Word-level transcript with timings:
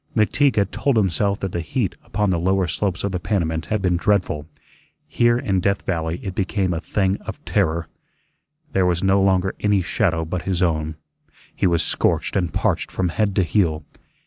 McTeague 0.17 0.55
had 0.55 0.71
told 0.71 0.95
himself 0.97 1.41
that 1.41 1.51
the 1.51 1.61
heat 1.61 1.93
upon 2.03 2.31
the 2.31 2.39
lower 2.39 2.65
slopes 2.65 3.03
of 3.03 3.11
the 3.11 3.19
Panamint 3.19 3.67
had 3.67 3.83
been 3.83 3.97
dreadful; 3.97 4.47
here 5.07 5.37
in 5.37 5.59
Death 5.59 5.83
Valley 5.83 6.19
it 6.25 6.33
became 6.33 6.73
a 6.73 6.81
thing 6.81 7.17
of 7.17 7.45
terror. 7.45 7.87
There 8.73 8.87
was 8.87 9.03
no 9.03 9.21
longer 9.21 9.53
any 9.59 9.83
shadow 9.83 10.25
but 10.25 10.41
his 10.41 10.63
own. 10.63 10.95
He 11.55 11.67
was 11.67 11.83
scorched 11.83 12.35
and 12.35 12.51
parched 12.51 12.89
from 12.89 13.09
head 13.09 13.35
to 13.35 13.43
heel. 13.43 13.85